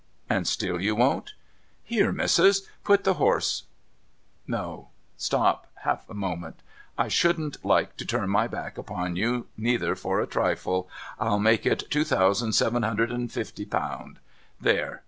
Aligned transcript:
And 0.31 0.47
still 0.47 0.81
you 0.81 0.95
won't? 0.95 1.35
Here, 1.83 2.11
missis! 2.11 2.63
Put 2.83 3.03
the 3.03 3.13
horse 3.21 3.65
■— 3.65 3.65
no, 4.47 4.87
stop 5.15 5.67
half 5.83 6.09
a 6.09 6.15
moment, 6.15 6.63
I 6.97 7.07
shouldn't 7.07 7.63
like 7.63 7.97
to 7.97 8.05
turn 8.07 8.27
my 8.31 8.47
back 8.47 8.79
upon 8.79 9.15
you 9.15 9.45
neither 9.55 9.95
for 9.95 10.19
a 10.19 10.25
trifle, 10.25 10.89
I'll 11.19 11.37
make 11.37 11.67
it 11.67 11.83
two 11.91 12.03
thousand 12.03 12.53
seven 12.53 12.81
hundred 12.81 13.11
and 13.11 13.31
fifty 13.31 13.63
pound. 13.63 14.17
There 14.59 14.99